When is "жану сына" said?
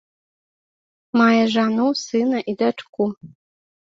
1.55-2.39